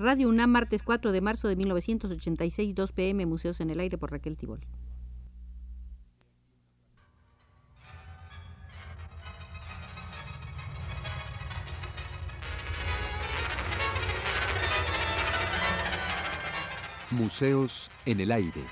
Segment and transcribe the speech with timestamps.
[0.00, 4.12] Radio UNAM, martes 4 de marzo de 1986, 2 pm, Museos en el Aire por
[4.12, 4.60] Raquel Tibol.
[17.10, 18.62] Museos en el Aire.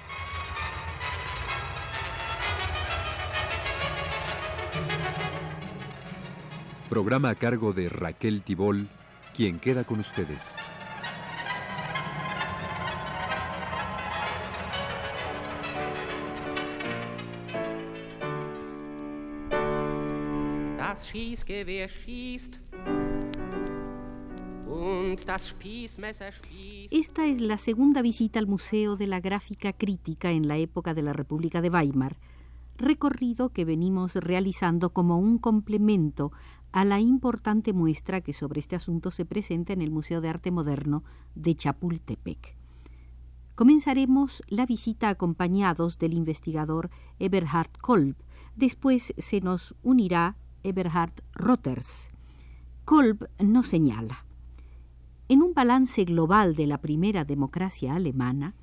[6.88, 8.88] Programa a cargo de Raquel Tibol,
[9.34, 10.66] quien queda con ustedes.
[26.91, 31.01] Esta es la segunda visita al Museo de la Gráfica Crítica en la época de
[31.01, 32.19] la República de Weimar,
[32.77, 36.33] recorrido que venimos realizando como un complemento
[36.70, 40.50] a la importante muestra que sobre este asunto se presenta en el Museo de Arte
[40.50, 41.03] Moderno
[41.34, 42.55] de Chapultepec.
[43.55, 48.17] Comenzaremos la visita acompañados del investigador Eberhard Kolb.
[48.55, 52.11] Después se nos unirá Eberhard Rotters.
[52.84, 54.25] Kolb nos señala.
[55.28, 58.55] En un balance global de la primera democracia alemana,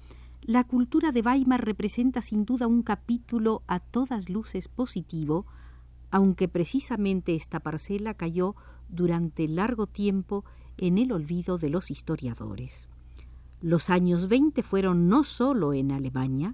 [0.42, 5.46] la cultura de Weimar representa sin duda un capítulo a todas luces positivo
[6.14, 8.56] aunque precisamente esta parcela cayó
[8.88, 10.46] durante largo tiempo
[10.78, 12.88] en el olvido de los historiadores.
[13.62, 16.54] Los años veinte fueron no sólo en Alemania,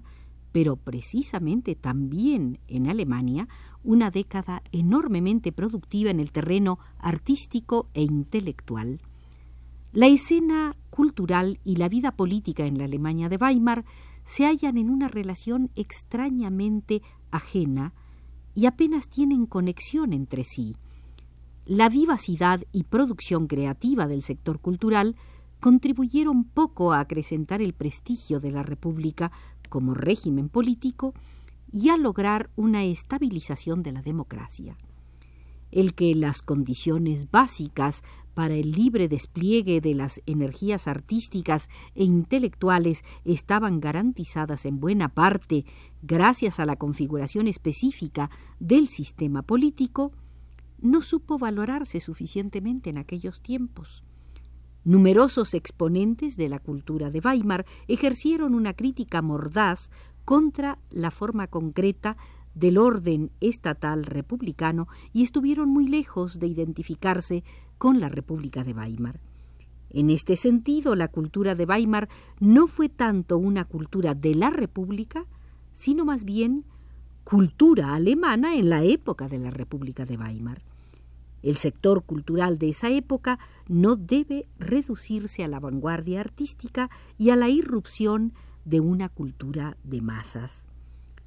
[0.52, 3.48] pero precisamente también en Alemania,
[3.82, 9.00] una década enormemente productiva en el terreno artístico e intelectual.
[9.92, 13.84] La escena cultural y la vida política en la Alemania de Weimar
[14.24, 17.92] se hallan en una relación extrañamente ajena
[18.54, 20.76] y apenas tienen conexión entre sí.
[21.64, 25.16] La vivacidad y producción creativa del sector cultural
[25.60, 29.30] contribuyeron poco a acrecentar el prestigio de la República
[29.70, 31.14] como régimen político
[31.72, 34.76] y a lograr una estabilización de la democracia.
[35.70, 38.02] El que las condiciones básicas
[38.34, 45.64] para el libre despliegue de las energías artísticas e intelectuales estaban garantizadas en buena parte
[46.02, 50.12] gracias a la configuración específica del sistema político,
[50.80, 54.02] no supo valorarse suficientemente en aquellos tiempos.
[54.84, 59.90] Numerosos exponentes de la cultura de Weimar ejercieron una crítica mordaz
[60.24, 62.16] contra la forma concreta
[62.54, 67.44] del orden estatal republicano y estuvieron muy lejos de identificarse
[67.78, 69.20] con la República de Weimar.
[69.90, 72.08] En este sentido, la cultura de Weimar
[72.38, 75.26] no fue tanto una cultura de la República,
[75.74, 76.64] sino más bien
[77.24, 80.69] cultura alemana en la época de la República de Weimar.
[81.42, 87.36] El sector cultural de esa época no debe reducirse a la vanguardia artística y a
[87.36, 88.32] la irrupción
[88.64, 90.64] de una cultura de masas.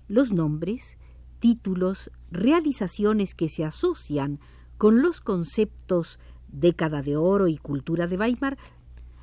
[0.07, 0.97] Los nombres,
[1.39, 4.39] títulos, realizaciones que se asocian
[4.77, 6.19] con los conceptos
[6.53, 8.57] década de oro y cultura de Weimar,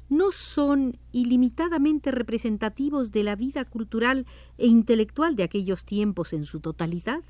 [0.09, 4.27] no son ilimitadamente representativos de la vida cultural
[4.59, 7.23] e intelectual de aquellos tiempos en su totalidad.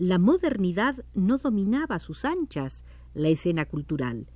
[0.00, 4.28] La modernidad no dominaba a sus anchas la escena cultural.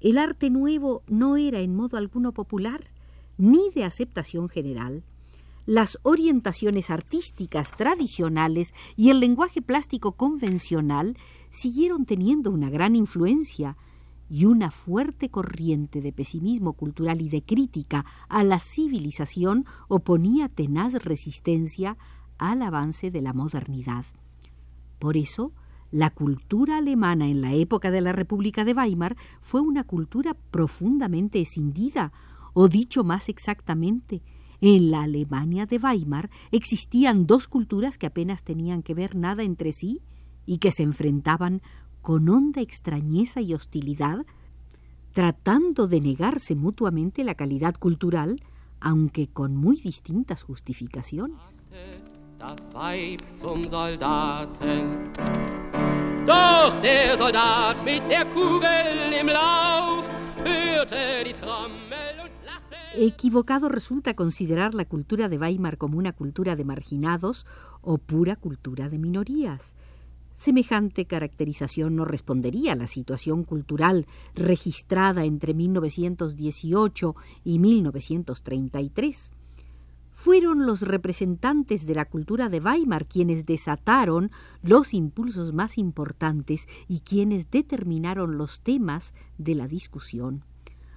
[0.00, 2.90] El arte nuevo no era en modo alguno popular,
[3.38, 5.04] ni de aceptación general.
[5.64, 11.16] Las orientaciones artísticas tradicionales y el lenguaje plástico convencional
[11.52, 13.76] siguieron teniendo una gran influencia,
[14.28, 20.94] y una fuerte corriente de pesimismo cultural y de crítica a la civilización oponía tenaz
[20.94, 21.96] resistencia
[22.38, 24.04] al avance de la modernidad.
[24.98, 25.52] Por eso,
[25.90, 31.40] la cultura alemana en la época de la República de Weimar fue una cultura profundamente
[31.40, 32.12] escindida,
[32.54, 34.22] o dicho más exactamente,
[34.60, 39.72] en la Alemania de Weimar existían dos culturas que apenas tenían que ver nada entre
[39.72, 40.00] sí
[40.46, 41.60] y que se enfrentaban
[42.00, 44.24] con honda extrañeza y hostilidad,
[45.12, 48.40] tratando de negarse mutuamente la calidad cultural,
[48.80, 51.38] aunque con muy distintas justificaciones.
[62.94, 67.46] Equivocado resulta considerar la cultura de Weimar como una cultura de marginados
[67.82, 69.74] o pura cultura de minorías.
[70.34, 79.32] Semejante caracterización no respondería a la situación cultural registrada entre 1918 y 1933.
[80.26, 86.98] Fueron los representantes de la cultura de Weimar quienes desataron los impulsos más importantes y
[86.98, 90.42] quienes determinaron los temas de la discusión.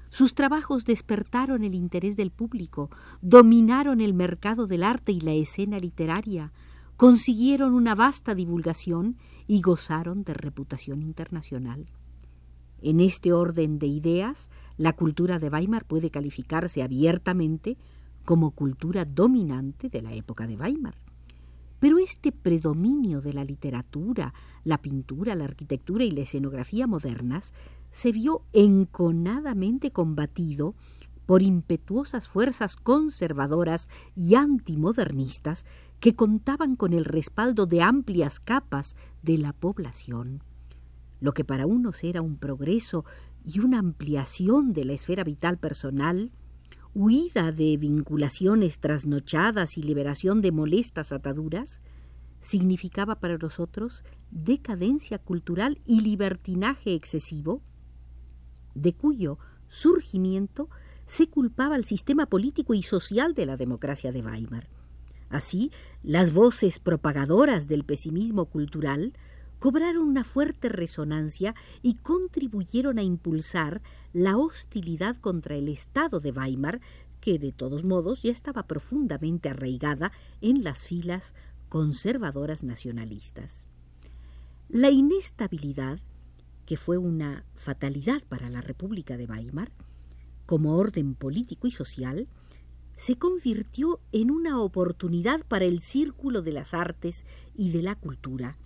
[0.09, 2.89] Sus trabajos despertaron el interés del público,
[3.21, 6.51] dominaron el mercado del arte y la escena literaria,
[6.97, 9.15] consiguieron una vasta divulgación
[9.45, 11.85] y gozaron de reputación internacional.
[12.81, 17.77] En este orden de ideas, la cultura de Weimar puede calificarse abiertamente
[18.29, 20.93] como cultura dominante de la época de Weimar.
[21.79, 27.55] Pero este predominio de la literatura, la pintura, la arquitectura y la escenografía modernas
[27.89, 30.75] se vio enconadamente combatido
[31.25, 35.65] por impetuosas fuerzas conservadoras y antimodernistas
[35.99, 40.43] que contaban con el respaldo de amplias capas de la población.
[41.19, 43.05] Lo que para unos era un progreso
[43.43, 46.31] y una ampliación de la esfera vital personal,
[46.93, 51.81] huida de vinculaciones trasnochadas y liberación de molestas ataduras,
[52.41, 57.61] significaba para los otros decadencia cultural y libertinaje excesivo,
[58.75, 59.37] de cuyo
[59.67, 60.69] surgimiento
[61.05, 64.67] se culpaba al sistema político y social de la democracia de Weimar.
[65.29, 65.71] Así,
[66.01, 69.13] las voces propagadoras del pesimismo cultural
[69.59, 73.81] cobraron una fuerte resonancia y contribuyeron a impulsar
[74.13, 76.79] la hostilidad contra el Estado de Weimar,
[77.21, 80.11] que de todos modos ya estaba profundamente arraigada
[80.41, 81.33] en las filas
[81.67, 83.63] conservadoras nacionalistas.
[84.69, 85.99] La inestabilidad,
[86.65, 89.71] que fue una fatalidad para la República de Weimar,
[90.45, 92.27] como orden político y social,
[92.95, 98.57] se convirtió en una oportunidad para el círculo de las artes y de la cultura,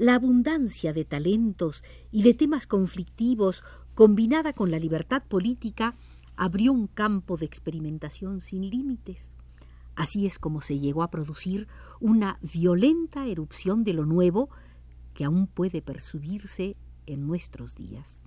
[0.00, 3.62] la abundancia de talentos y de temas conflictivos,
[3.94, 5.94] combinada con la libertad política,
[6.36, 9.34] abrió un campo de experimentación sin límites.
[9.96, 11.68] Así es como se llegó a producir
[12.00, 14.48] una violenta erupción de lo nuevo
[15.12, 18.24] que aún puede percibirse en nuestros días.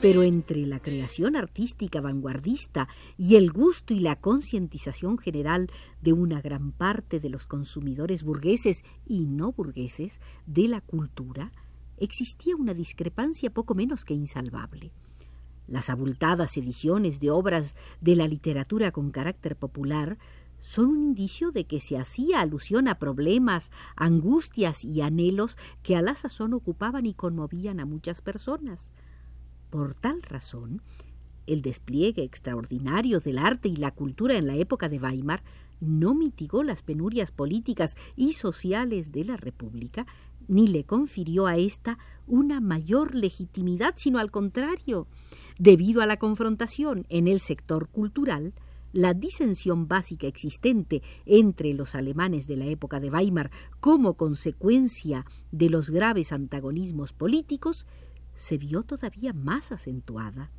[0.00, 2.88] Pero entre la creación artística vanguardista
[3.18, 8.84] y el gusto y la concientización general de una gran parte de los consumidores burgueses
[9.06, 11.52] y no burgueses de la cultura,
[11.98, 14.92] existía una discrepancia poco menos que insalvable.
[15.68, 20.18] Las abultadas ediciones de obras de la literatura con carácter popular
[20.60, 26.02] son un indicio de que se hacía alusión a problemas, angustias y anhelos que a
[26.02, 28.92] la sazón ocupaban y conmovían a muchas personas.
[29.70, 30.82] Por tal razón,
[31.46, 35.42] el despliegue extraordinario del arte y la cultura en la época de Weimar
[35.80, 40.06] no mitigó las penurias políticas y sociales de la República,
[40.48, 45.06] ni le confirió a ésta una mayor legitimidad, sino al contrario,
[45.58, 48.52] debido a la confrontación en el sector cultural,
[48.92, 53.50] la disensión básica existente entre los alemanes de la época de Weimar
[53.80, 57.86] como consecuencia de los graves antagonismos políticos
[58.34, 60.50] se vio todavía más acentuada.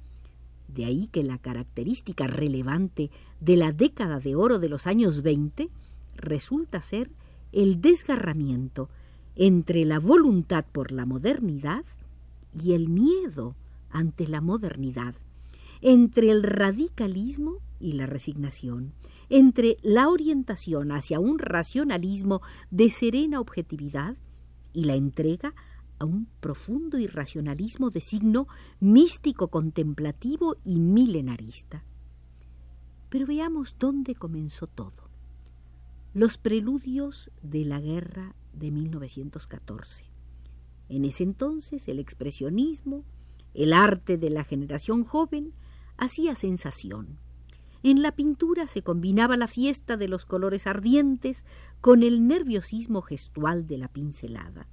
[0.68, 5.70] De ahí que la característica relevante de la década de oro de los años 20
[6.16, 7.12] resulta ser
[7.52, 8.90] el desgarramiento
[9.36, 11.84] entre la voluntad por la modernidad
[12.58, 13.56] y el miedo
[13.90, 15.16] ante la modernidad,
[15.82, 18.94] entre el radicalismo y la resignación,
[19.30, 24.16] entre la orientación hacia un racionalismo de serena objetividad
[24.74, 25.54] y la entrega
[26.00, 28.48] a un profundo irracionalismo de signo
[28.80, 31.84] místico contemplativo y milenarista.
[33.10, 35.10] Pero veamos dónde comenzó todo.
[36.14, 40.06] Los preludios de la guerra de 1914.
[40.90, 43.06] En ese entonces el expresionismo,
[43.54, 45.54] el arte de la generación joven,
[45.98, 47.20] hacía sensación
[47.84, 51.46] en la pintura se combinaba la fiesta de los colores ardientes
[51.82, 54.68] con el nerviosismo gestual de la pincelada.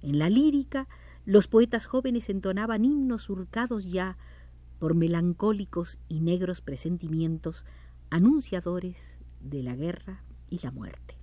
[0.00, 0.88] En la lírica,
[1.24, 4.18] los poetas jóvenes entonaban himnos surcados ya
[4.80, 7.64] por melancólicos y negros presentimientos
[8.10, 11.16] anunciadores de la guerra y la muerte.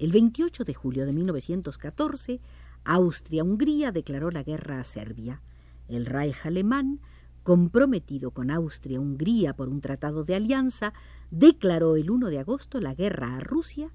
[0.00, 2.40] El 28 de julio de 1914,
[2.84, 5.40] Austria-Hungría declaró la guerra a Serbia.
[5.86, 7.00] El Reich alemán
[7.42, 10.92] comprometido con Austria-Hungría por un tratado de alianza,
[11.30, 13.90] declaró el 1 de agosto la guerra a Rusia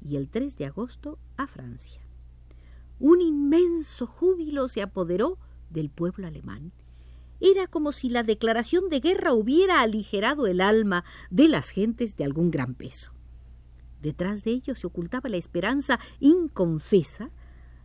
[0.00, 2.02] y el 3 de agosto a Francia.
[2.98, 5.38] Un inmenso júbilo se apoderó
[5.70, 6.72] del pueblo alemán.
[7.40, 12.24] Era como si la declaración de guerra hubiera aligerado el alma de las gentes de
[12.24, 13.12] algún gran peso.
[14.00, 17.30] Detrás de ello se ocultaba la esperanza inconfesa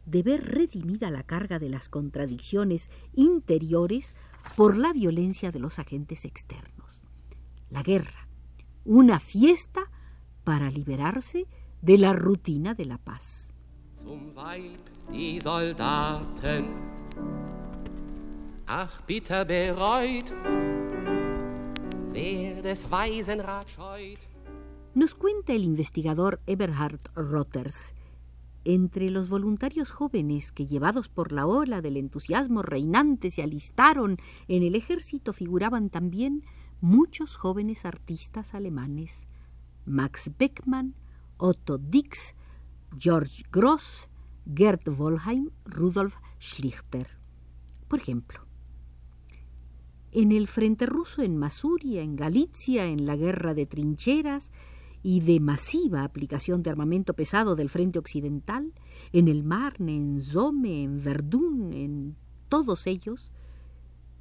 [0.05, 4.15] de ver redimida la carga de las contradicciones interiores
[4.55, 7.01] por la violencia de los agentes externos.
[7.69, 8.27] La guerra,
[8.85, 9.91] una fiesta
[10.43, 11.45] para liberarse
[11.81, 13.47] de la rutina de la paz.
[14.03, 14.79] Zum Weib
[15.11, 16.65] die Soldaten,
[18.65, 20.31] ach bitter bereut,
[22.13, 24.19] wer des Weisen Rat scheut.
[24.93, 27.93] Nos cuenta el investigador Eberhard Rotters,
[28.69, 34.17] entre los voluntarios jóvenes que, llevados por la ola del entusiasmo reinante, se alistaron
[34.49, 36.43] en el ejército, figuraban también
[36.81, 39.25] muchos jóvenes artistas alemanes.
[39.85, 40.95] Max Beckmann,
[41.37, 42.35] Otto Dix,
[42.99, 44.09] George Gross,
[44.53, 47.07] Gerd Wollheim, Rudolf Schlichter.
[47.87, 48.41] Por ejemplo,
[50.11, 54.51] en el frente ruso en Masuria, en Galicia, en la guerra de trincheras
[55.03, 58.73] y de masiva aplicación de armamento pesado del frente occidental,
[59.13, 62.15] en el Marne, en Somme, en Verdún, en
[62.49, 63.31] todos ellos,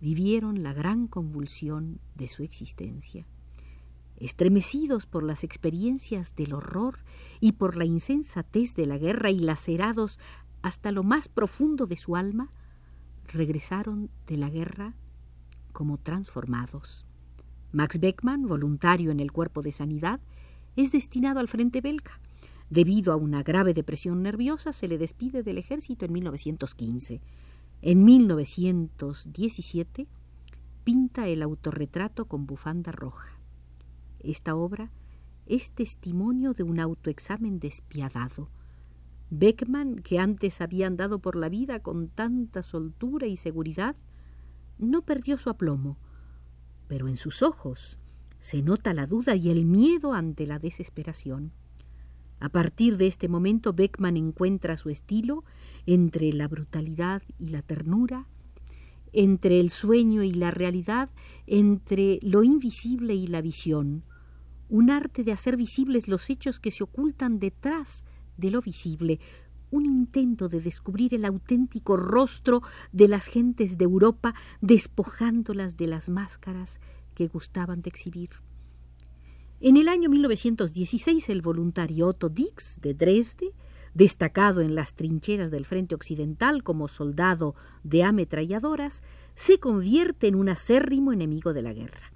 [0.00, 3.26] vivieron la gran convulsión de su existencia.
[4.18, 6.98] Estremecidos por las experiencias del horror
[7.40, 10.18] y por la insensatez de la guerra y lacerados
[10.62, 12.50] hasta lo más profundo de su alma,
[13.26, 14.94] regresaron de la guerra
[15.72, 17.04] como transformados.
[17.72, 20.20] Max Beckmann, voluntario en el cuerpo de sanidad,
[20.76, 22.20] es destinado al frente belga.
[22.68, 27.20] Debido a una grave depresión nerviosa, se le despide del ejército en 1915.
[27.82, 30.06] En 1917
[30.84, 33.38] pinta el autorretrato con bufanda roja.
[34.20, 34.90] Esta obra
[35.46, 38.48] es testimonio de un autoexamen despiadado.
[39.30, 43.96] Beckman, que antes había andado por la vida con tanta soltura y seguridad,
[44.78, 45.96] no perdió su aplomo,
[46.88, 47.98] pero en sus ojos
[48.38, 51.52] se nota la duda y el miedo ante la desesperación.
[52.38, 55.44] A partir de este momento Beckman encuentra su estilo
[55.86, 58.26] entre la brutalidad y la ternura,
[59.12, 61.08] entre el sueño y la realidad,
[61.46, 64.02] entre lo invisible y la visión,
[64.68, 68.04] un arte de hacer visibles los hechos que se ocultan detrás
[68.36, 69.20] de lo visible,
[69.70, 72.62] un intento de descubrir el auténtico rostro
[72.92, 76.80] de las gentes de Europa, despojándolas de las máscaras
[77.16, 78.30] que gustaban de exhibir.
[79.58, 83.52] En el año 1916, el voluntario Otto Dix, de Dresde,
[83.94, 89.02] destacado en las trincheras del frente occidental como soldado de ametralladoras,
[89.34, 92.12] se convierte en un acérrimo enemigo de la guerra.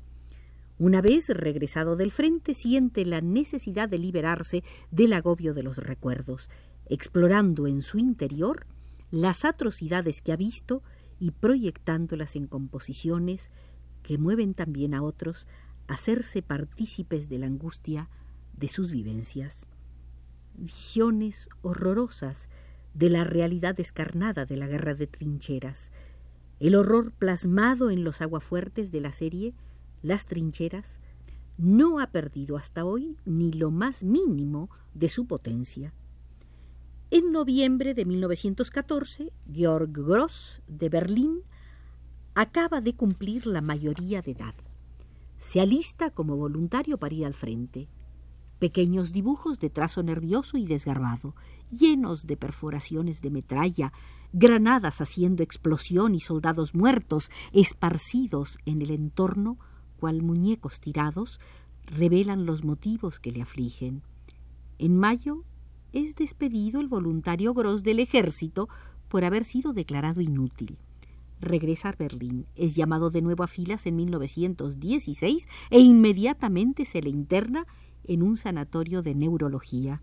[0.79, 6.51] Una vez regresado del frente, siente la necesidad de liberarse del agobio de los recuerdos,
[6.87, 8.67] explorando en su interior
[9.11, 10.83] las atrocidades que ha visto
[11.19, 13.51] y proyectándolas en composiciones
[14.03, 15.47] que mueven también a otros
[15.89, 18.09] a hacerse partícipes de la angustia
[18.57, 19.67] de sus vivencias.
[20.55, 22.49] Visiones horrorosas
[22.95, 25.93] de la realidad descarnada de la guerra de trincheras,
[26.59, 29.55] el horror plasmado en los aguafuertes de la serie
[30.03, 30.99] las trincheras,
[31.59, 35.93] no ha perdido hasta hoy ni lo más mínimo de su potencia.
[37.11, 41.43] En noviembre de 1914, Georg Gross, de Berlín,
[42.41, 44.55] acaba de cumplir la mayoría de edad.
[45.37, 47.87] Se alista como voluntario para ir al frente.
[48.59, 51.35] Pequeños dibujos de trazo nervioso y desgarbado,
[51.71, 53.93] llenos de perforaciones de metralla,
[54.33, 59.59] granadas haciendo explosión y soldados muertos esparcidos en el entorno,
[59.99, 61.41] cual muñecos tirados,
[61.85, 64.03] revelan los motivos que le afligen.
[64.79, 65.45] En mayo
[65.93, 68.71] es despedido el voluntario Gross del ejército
[69.09, 70.79] por haber sido declarado inútil.
[71.41, 77.09] Regresa a Berlín, es llamado de nuevo a filas en 1916 e inmediatamente se le
[77.09, 77.67] interna
[78.05, 80.03] en un sanatorio de neurología.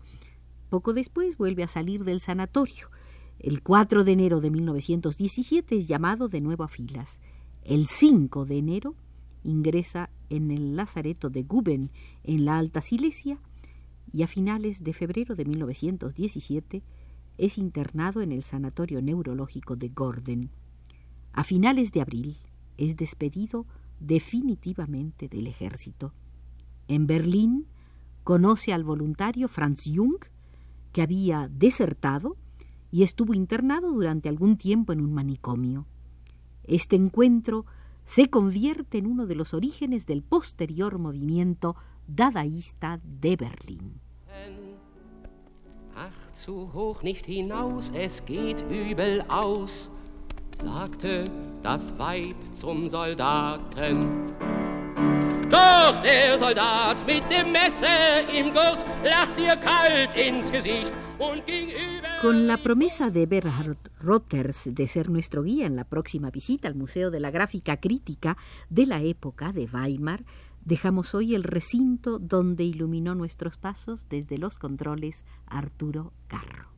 [0.68, 2.90] Poco después vuelve a salir del sanatorio.
[3.38, 7.20] El 4 de enero de 1917 es llamado de nuevo a filas.
[7.62, 8.94] El 5 de enero
[9.44, 11.90] ingresa en el Lazareto de Guben,
[12.24, 13.38] en la Alta Silesia,
[14.12, 16.82] y a finales de febrero de 1917
[17.36, 20.50] es internado en el Sanatorio Neurológico de Gordon.
[21.32, 22.36] A finales de abril
[22.76, 23.66] es despedido
[24.00, 26.12] definitivamente del ejército.
[26.88, 27.66] En Berlín
[28.24, 30.18] conoce al voluntario Franz Jung,
[30.92, 32.36] que había desertado
[32.90, 35.86] y estuvo internado durante algún tiempo en un manicomio.
[36.64, 37.66] Este encuentro
[38.04, 44.00] se convierte en uno de los orígenes del posterior movimiento dadaísta de Berlín.
[45.94, 49.90] Ach, zu hoch nicht hinaus, es geht übel aus,
[50.64, 51.24] sagte
[51.62, 54.26] das Weib zum Soldaten.
[55.50, 62.08] Doch der Soldat mit dem Messer im Gurt lacht ihr kalt ins Gesicht und gegenüber...
[62.20, 66.74] Con la promesa de Berhard Rotters de ser nuestro guía en la próxima visita al
[66.74, 68.36] Museo de la Gráfica Crítica
[68.68, 70.24] de la época de Weimar,
[70.68, 76.77] Dejamos hoy el recinto donde iluminó nuestros pasos desde los controles Arturo Carro.